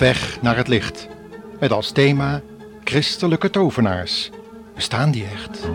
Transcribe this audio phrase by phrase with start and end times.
[0.00, 1.08] weg naar het licht.
[1.58, 2.40] Met als thema
[2.84, 4.30] christelijke tovenaars.
[4.74, 5.68] Bestaan die echt?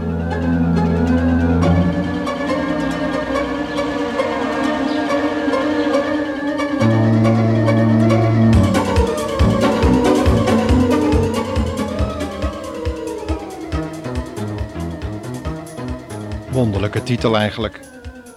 [16.52, 17.80] Wonderlijke titel eigenlijk.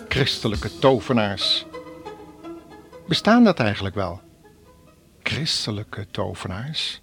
[0.08, 1.66] Christelijke tovenaars.
[3.06, 4.27] Bestaan dat eigenlijk wel?
[5.38, 7.00] Christelijke tovenaars?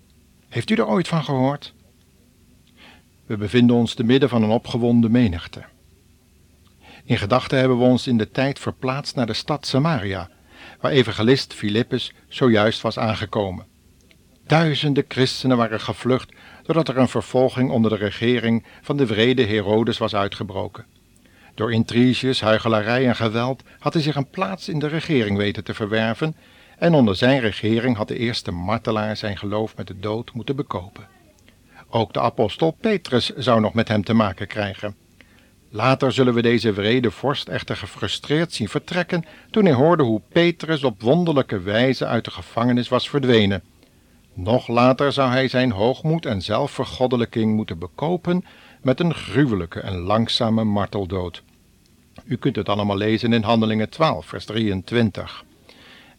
[0.50, 1.74] Heeft u er ooit van gehoord?
[3.26, 5.64] We bevinden ons te midden van een opgewonden menigte.
[7.04, 10.30] In gedachten hebben we ons in de tijd verplaatst naar de stad Samaria,
[10.82, 13.66] waar evangelist Filippus zojuist was aangekomen.
[14.48, 19.98] Duizenden christenen waren gevlucht doordat er een vervolging onder de regering van de vrede Herodes
[19.98, 20.86] was uitgebroken.
[21.54, 25.74] Door intriges, huichelarij en geweld had hij zich een plaats in de regering weten te
[25.74, 26.36] verwerven
[26.78, 31.08] en onder zijn regering had de eerste martelaar zijn geloof met de dood moeten bekopen.
[31.90, 34.96] Ook de apostel Petrus zou nog met hem te maken krijgen.
[35.70, 40.84] Later zullen we deze vrede vorst echter gefrustreerd zien vertrekken toen hij hoorde hoe Petrus
[40.84, 43.64] op wonderlijke wijze uit de gevangenis was verdwenen.
[44.34, 48.46] Nog later zou hij zijn hoogmoed en zelfvergoddelijking moeten bekopen
[48.82, 51.44] met een gruwelijke en langzame marteldood.
[52.26, 55.44] U kunt het allemaal lezen in Handelingen 12, vers 23.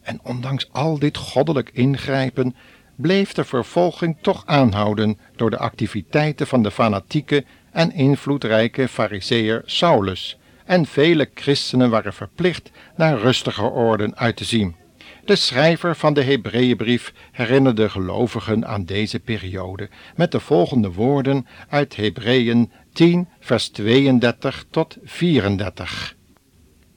[0.07, 2.57] En ondanks al dit goddelijk ingrijpen
[2.97, 10.39] bleef de vervolging toch aanhouden door de activiteiten van de fanatieke en invloedrijke fariseer Saulus,
[10.65, 14.77] en vele christenen waren verplicht naar rustiger orden uit te zien.
[15.25, 21.47] De schrijver van de Hebreeënbrief herinnerde de gelovigen aan deze periode met de volgende woorden
[21.69, 26.16] uit Hebreeën 10, vers 32 tot 34.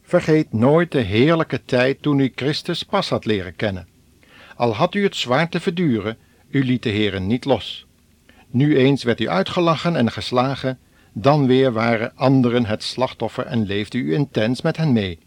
[0.10, 3.88] Vergeet nooit de heerlijke tijd toen u Christus pas had leren kennen.
[4.56, 6.18] Al had u het zwaar te verduren,
[6.50, 7.86] u liet de Heeren niet los.
[8.48, 10.80] Nu eens werd u uitgelachen en geslagen,
[11.14, 15.20] dan weer waren anderen het slachtoffer en leefde u intens met hen mee.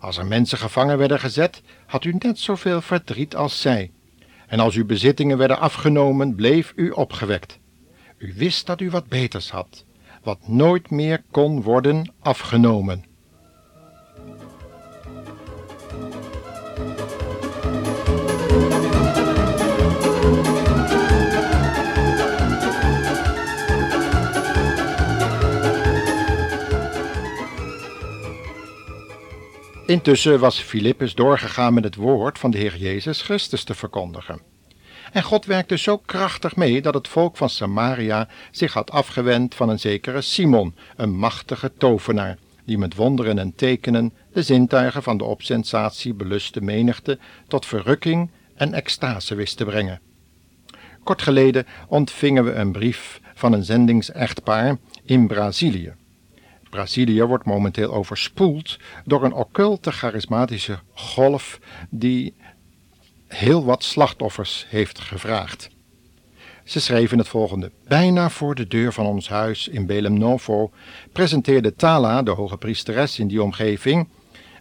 [0.00, 3.90] Als er mensen gevangen werden gezet, had u net zoveel verdriet als zij.
[4.46, 7.58] En als uw bezittingen werden afgenomen, bleef u opgewekt.
[8.18, 9.84] U wist dat u wat beters had,
[10.22, 13.10] wat nooit meer kon worden afgenomen.
[29.92, 34.40] Intussen was Filippus doorgegaan met het woord van de Heer Jezus Christus te verkondigen.
[35.12, 39.68] En God werkte zo krachtig mee dat het volk van Samaria zich had afgewend van
[39.68, 45.24] een zekere Simon, een machtige tovenaar, die met wonderen en tekenen de zintuigen van de
[45.24, 50.00] op sensatie beluste menigte tot verrukking en extase wist te brengen.
[51.02, 55.94] Kort geleden ontvingen we een brief van een zendingsechtpaar in Brazilië.
[56.72, 61.58] Brazilië wordt momenteel overspoeld door een occulte charismatische golf
[61.90, 62.34] die
[63.28, 65.70] heel wat slachtoffers heeft gevraagd.
[66.64, 67.70] Ze schreven het volgende.
[67.88, 70.70] Bijna voor de deur van ons huis in Belem Novo
[71.12, 74.08] presenteerde Tala, de hoge priesteres in die omgeving,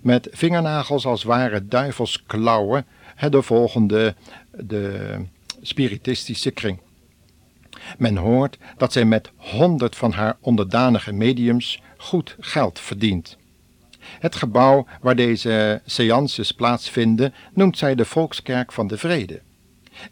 [0.02, 2.86] met vingernagels als ware duivelsklauwen,
[3.30, 4.16] de volgende
[4.52, 5.16] de
[5.62, 6.80] spiritistische kring.
[7.98, 13.38] Men hoort dat zij met honderd van haar onderdanige mediums goed geld verdient.
[14.20, 19.42] Het gebouw waar deze seances plaatsvinden noemt zij de Volkskerk van de Vrede.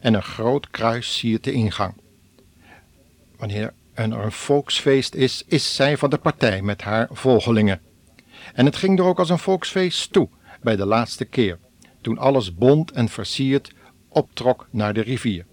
[0.00, 1.94] En een groot kruis siert de ingang.
[3.36, 7.80] Wanneer er een volksfeest is, is zij van de partij met haar volgelingen.
[8.54, 10.28] En het ging er ook als een volksfeest toe
[10.62, 11.58] bij de laatste keer,
[12.00, 13.72] toen alles bont en versierd
[14.08, 15.44] optrok naar de rivier.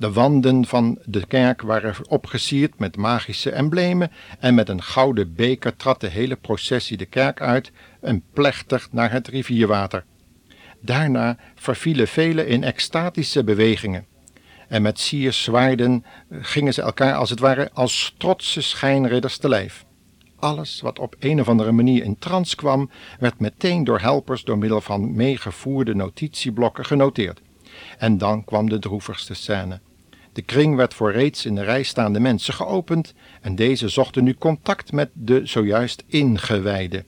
[0.00, 5.76] De wanden van de kerk waren opgesierd met magische emblemen en met een gouden beker
[5.76, 10.04] trad de hele processie de kerk uit en plechtig naar het rivierwater.
[10.80, 14.06] Daarna vervielen velen in extatische bewegingen.
[14.68, 19.84] En met sierzwaarden gingen ze elkaar als het ware als trotse schijnridders te lijf.
[20.36, 24.58] Alles wat op een of andere manier in trance kwam, werd meteen door helpers door
[24.58, 27.40] middel van meegevoerde notitieblokken genoteerd.
[27.98, 29.80] En dan kwam de droevigste scène.
[30.40, 34.34] De kring werd voor reeds in de rij staande mensen geopend en deze zochten nu
[34.34, 37.06] contact met de zojuist ingewijden.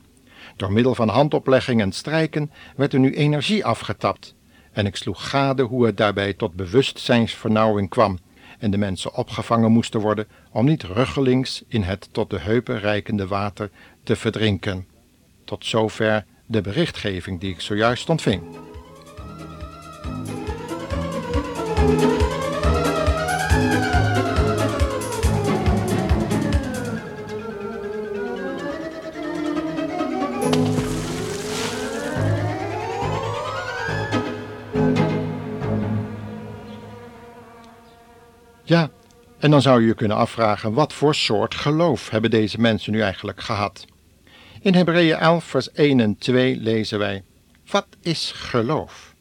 [0.56, 4.34] Door middel van handoplegging en strijken werd er nu energie afgetapt
[4.72, 8.18] en ik sloeg gade hoe het daarbij tot bewustzijnsvernauwing kwam
[8.58, 13.26] en de mensen opgevangen moesten worden om niet ruggelings in het tot de heupen reikende
[13.26, 13.70] water
[14.02, 14.86] te verdrinken.
[15.44, 18.42] Tot zover de berichtgeving die ik zojuist ontving.
[39.42, 43.00] En dan zou je je kunnen afvragen, wat voor soort geloof hebben deze mensen nu
[43.00, 43.84] eigenlijk gehad?
[44.60, 47.24] In Hebreeën 11, vers 1 en 2 lezen wij:
[47.70, 49.14] Wat is geloof?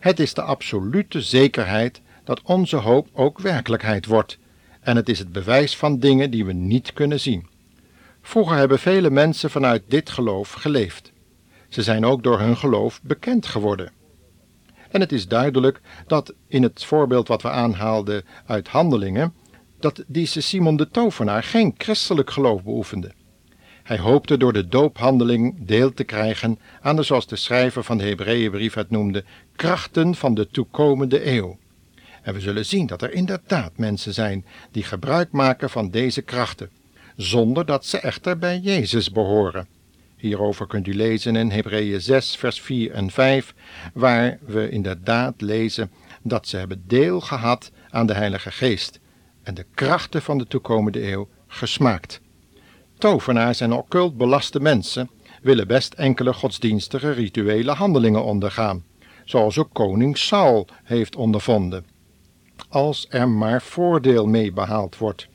[0.00, 4.38] Het is de absolute zekerheid dat onze hoop ook werkelijkheid wordt,
[4.80, 7.46] en het is het bewijs van dingen die we niet kunnen zien.
[8.22, 11.12] Vroeger hebben vele mensen vanuit dit geloof geleefd.
[11.68, 13.92] Ze zijn ook door hun geloof bekend geworden.
[14.90, 19.34] En het is duidelijk dat in het voorbeeld wat we aanhaalden uit handelingen,
[19.84, 23.12] dat deze Simon de Tovenaar geen christelijk geloof beoefende.
[23.82, 28.04] Hij hoopte door de doophandeling deel te krijgen aan de, zoals de schrijver van de
[28.04, 29.24] Hebreeënbrief het noemde,
[29.56, 31.58] krachten van de toekomende eeuw.
[32.22, 36.70] En we zullen zien dat er inderdaad mensen zijn die gebruik maken van deze krachten,
[37.16, 39.66] zonder dat ze echter bij Jezus behoren.
[40.16, 43.54] Hierover kunt u lezen in Hebreeën 6, vers 4 en 5,
[43.94, 45.90] waar we inderdaad lezen
[46.22, 49.02] dat ze hebben deel gehad aan de Heilige Geest
[49.44, 52.20] en de krachten van de toekomende eeuw gesmaakt.
[52.98, 55.10] Tovenaars en occult belaste mensen
[55.42, 58.84] willen best enkele godsdienstige rituele handelingen ondergaan,
[59.24, 61.86] zoals ook koning Saul heeft ondervonden,
[62.68, 65.28] als er maar voordeel mee behaald wordt.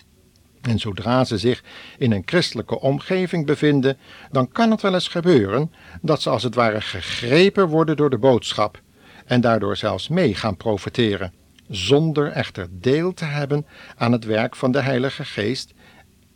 [0.61, 1.63] En zodra ze zich
[1.97, 3.97] in een christelijke omgeving bevinden,
[4.31, 5.71] dan kan het wel eens gebeuren
[6.01, 8.81] dat ze als het ware gegrepen worden door de boodschap
[9.25, 11.33] en daardoor zelfs mee gaan profiteren,
[11.69, 15.73] zonder echter deel te hebben aan het werk van de Heilige Geest,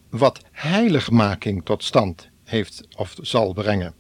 [0.10, 3.94] wat heiligmaking tot stand heeft of zal brengen.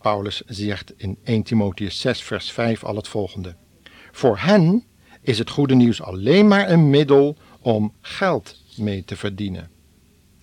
[0.00, 3.56] Paulus zegt in 1 Timotheus 6, vers 5 al het volgende:
[4.12, 4.84] Voor hen
[5.20, 9.70] is het goede nieuws alleen maar een middel om geld mee te verdienen.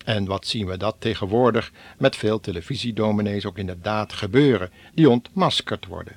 [0.04, 6.16] En wat zien we dat tegenwoordig met veel televisiedominees ook inderdaad gebeuren, die ontmaskerd worden.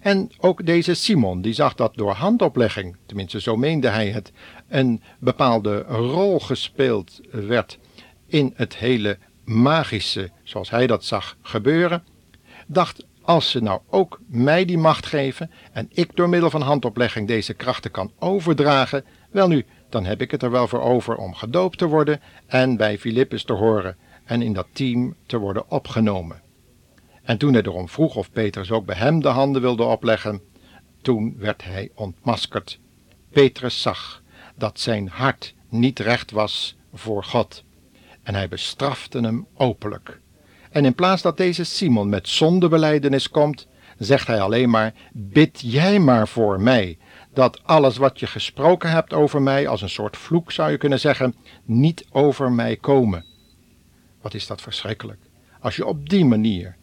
[0.00, 4.32] En ook deze Simon, die zag dat door handoplegging, tenminste zo meende hij het,
[4.68, 7.78] een bepaalde rol gespeeld werd
[8.26, 12.04] in het hele magische, zoals hij dat zag gebeuren,
[12.66, 17.28] dacht als ze nou ook mij die macht geven en ik door middel van handoplegging
[17.28, 21.34] deze krachten kan overdragen, wel nu, dan heb ik het er wel voor over om
[21.34, 26.41] gedoopt te worden en bij Filippus te horen en in dat team te worden opgenomen.
[27.22, 30.40] En toen hij erom vroeg of Petrus ook bij hem de handen wilde opleggen,
[31.02, 32.78] toen werd hij ontmaskerd.
[33.30, 34.22] Petrus zag
[34.54, 37.64] dat zijn hart niet recht was voor God
[38.22, 40.20] en hij bestrafte hem openlijk.
[40.70, 43.66] En in plaats dat deze Simon met zondebeleidenis komt,
[43.98, 46.98] zegt hij alleen maar: Bid jij maar voor mij,
[47.32, 51.00] dat alles wat je gesproken hebt over mij, als een soort vloek zou je kunnen
[51.00, 51.34] zeggen,
[51.64, 53.24] niet over mij komen.
[54.20, 55.20] Wat is dat verschrikkelijk.
[55.60, 56.76] Als je op die manier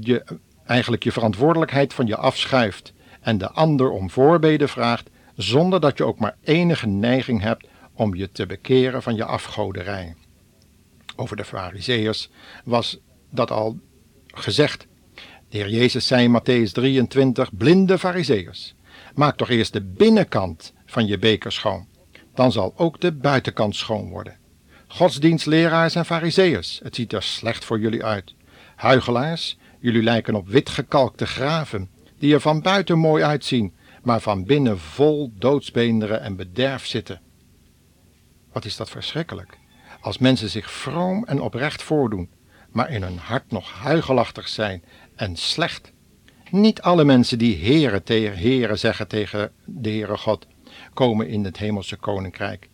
[0.00, 0.24] je,
[0.66, 6.04] eigenlijk je verantwoordelijkheid van je afschuift en de ander om voorbeden vraagt, zonder dat je
[6.04, 10.14] ook maar enige neiging hebt om je te bekeren van je afgoderij.
[11.16, 12.30] Over de Fariseërs
[12.64, 12.98] was
[13.30, 13.78] dat al
[14.26, 14.86] gezegd.
[15.48, 18.74] De Heer Jezus zei in Matthäus 23: Blinde Fariseërs,
[19.14, 21.86] maak toch eerst de binnenkant van je beker schoon.
[22.34, 24.36] Dan zal ook de buitenkant schoon worden.
[24.86, 28.34] Godsdienstleraars en Fariseërs, het ziet er slecht voor jullie uit.
[28.76, 34.78] Huigelaars, jullie lijken op witgekalkte graven, die er van buiten mooi uitzien, maar van binnen
[34.78, 37.20] vol doodsbeenderen en bederf zitten.
[38.52, 39.58] Wat is dat verschrikkelijk,
[40.00, 42.30] als mensen zich vroom en oprecht voordoen,
[42.70, 44.82] maar in hun hart nog huigelachtig zijn
[45.14, 45.92] en slecht.
[46.50, 50.46] Niet alle mensen die heren tegen heren zeggen tegen de Heere God,
[50.94, 52.68] komen in het hemelse koninkrijk.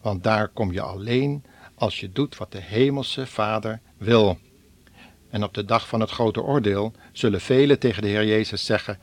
[0.00, 1.44] Want daar kom je alleen
[1.74, 4.38] als je doet wat de hemelse Vader wil.
[5.32, 8.98] En op de dag van het grote oordeel zullen velen tegen de Heer Jezus zeggen: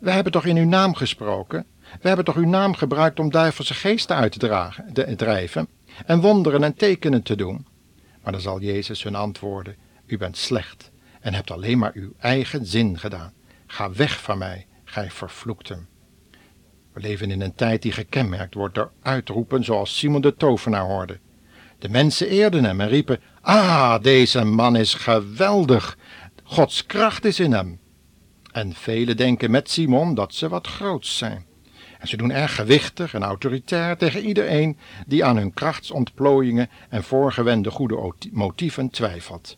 [0.00, 1.66] We hebben toch in uw naam gesproken?
[2.00, 5.68] We hebben toch uw naam gebruikt om duivelse geesten uit te dragen, te drijven
[6.06, 7.66] en wonderen en tekenen te doen?
[8.22, 12.66] Maar dan zal Jezus hun antwoorden: U bent slecht en hebt alleen maar uw eigen
[12.66, 13.32] zin gedaan.
[13.66, 15.88] Ga weg van mij, gij vervloekten.
[16.92, 21.18] We leven in een tijd die gekenmerkt wordt door uitroepen zoals Simon de tovenaar hoorde.
[21.80, 25.98] De mensen eerden hem en riepen: Ah, deze man is geweldig.
[26.44, 27.78] Gods kracht is in hem.
[28.52, 31.44] En velen denken met Simon dat ze wat groots zijn.
[31.98, 37.70] En ze doen erg gewichtig en autoritair tegen iedereen die aan hun krachtsontplooiingen en voorgewende
[37.70, 39.56] goede motieven twijfelt.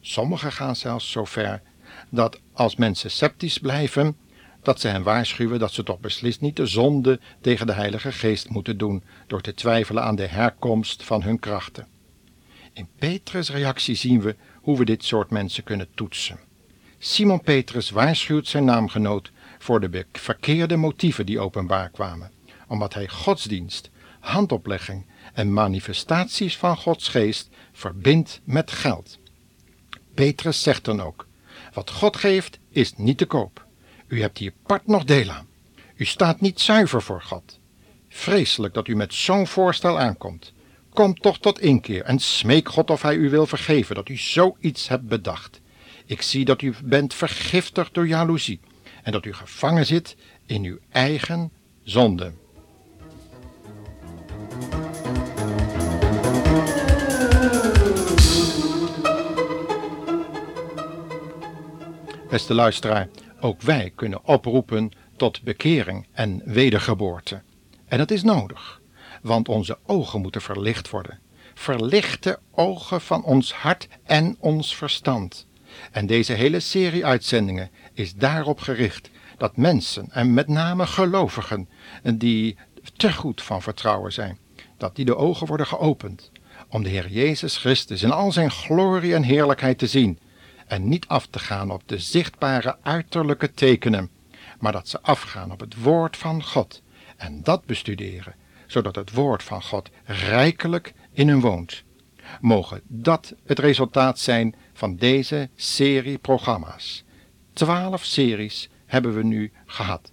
[0.00, 1.62] Sommigen gaan zelfs zo ver
[2.08, 4.16] dat als mensen sceptisch blijven,
[4.62, 8.48] dat ze hen waarschuwen dat ze toch beslist niet de zonde tegen de Heilige Geest
[8.48, 11.86] moeten doen door te twijfelen aan de herkomst van hun krachten.
[12.72, 16.38] In Petrus' reactie zien we hoe we dit soort mensen kunnen toetsen.
[16.98, 22.32] Simon Petrus waarschuwt zijn naamgenoot voor de verkeerde motieven die openbaar kwamen,
[22.66, 23.90] omdat hij godsdienst,
[24.20, 29.18] handoplegging en manifestaties van Gods geest verbindt met geld.
[30.14, 31.26] Petrus zegt dan ook:
[31.72, 33.68] Wat God geeft is niet te koop.
[34.10, 35.46] U hebt hier part nog deel aan.
[35.96, 37.58] U staat niet zuiver voor God.
[38.08, 40.52] Vreselijk dat u met zo'n voorstel aankomt.
[40.92, 44.88] Kom toch tot inkeer en smeek God of hij u wil vergeven dat u zoiets
[44.88, 45.60] hebt bedacht.
[46.06, 48.60] Ik zie dat u bent vergiftigd door jaloezie
[49.02, 51.52] en dat u gevangen zit in uw eigen
[51.82, 52.32] zonde.
[62.28, 63.08] Beste luisteraar,
[63.40, 67.42] ook wij kunnen oproepen tot bekering en wedergeboorte.
[67.86, 68.80] En dat is nodig,
[69.22, 71.18] want onze ogen moeten verlicht worden.
[71.54, 75.46] Verlichte ogen van ons hart en ons verstand.
[75.90, 81.68] En deze hele serie uitzendingen is daarop gericht dat mensen, en met name gelovigen,
[82.14, 82.56] die
[82.96, 84.38] te goed van vertrouwen zijn,
[84.76, 86.30] dat die de ogen worden geopend
[86.68, 90.18] om de Heer Jezus Christus in al zijn glorie en heerlijkheid te zien
[90.70, 94.10] en niet af te gaan op de zichtbare uiterlijke tekenen,
[94.58, 96.82] maar dat ze afgaan op het woord van God
[97.16, 98.34] en dat bestuderen,
[98.66, 101.84] zodat het woord van God rijkelijk in hun woont.
[102.40, 107.04] Mogen dat het resultaat zijn van deze serie programma's.
[107.52, 110.12] Twaalf series hebben we nu gehad.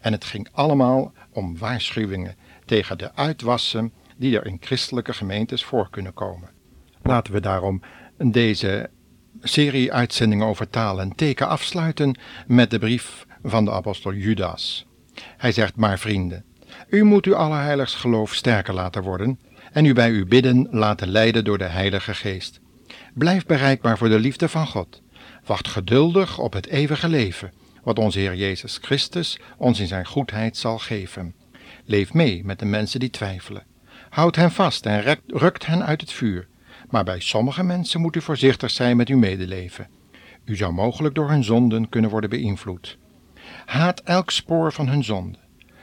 [0.00, 5.90] En het ging allemaal om waarschuwingen tegen de uitwassen die er in christelijke gemeentes voor
[5.90, 6.50] kunnen komen.
[7.02, 7.82] Laten we daarom
[8.16, 8.90] deze
[9.42, 14.86] serie uitzendingen over taal en teken afsluiten met de brief van de apostel Judas.
[15.36, 16.44] Hij zegt maar vrienden,
[16.88, 19.38] u moet uw allerheiligst geloof sterker laten worden
[19.72, 22.60] en u bij uw bidden laten leiden door de Heilige Geest.
[23.14, 25.02] Blijf bereikbaar voor de liefde van God.
[25.44, 30.56] Wacht geduldig op het eeuwige leven, wat onze Heer Jezus Christus ons in zijn goedheid
[30.56, 31.34] zal geven.
[31.84, 33.64] Leef mee met de mensen die twijfelen.
[34.08, 36.48] Houd hen vast en rukt hen uit het vuur.
[36.90, 39.88] Maar bij sommige mensen moet u voorzichtig zijn met uw medeleven.
[40.44, 42.98] U zou mogelijk door hun zonden kunnen worden beïnvloed.
[43.64, 45.38] Haat elk spoor van hun zonde.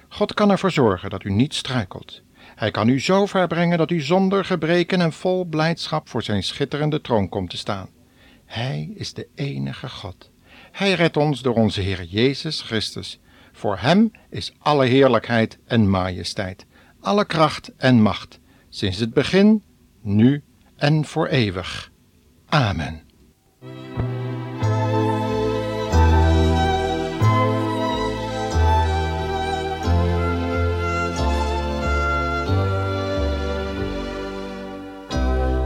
[0.09, 2.21] God kan ervoor zorgen dat u niet struikelt.
[2.55, 6.43] Hij kan u zo ver brengen dat u zonder gebreken en vol blijdschap voor zijn
[6.43, 7.89] schitterende troon komt te staan.
[8.45, 10.31] Hij is de enige God.
[10.71, 13.19] Hij redt ons door onze Heer Jezus Christus.
[13.51, 16.65] Voor Hem is alle heerlijkheid en majesteit,
[16.99, 19.63] alle kracht en macht, sinds het begin,
[20.01, 20.43] nu
[20.77, 21.91] en voor eeuwig.
[22.50, 23.01] Amen.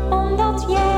[0.09, 0.90] Omdat jij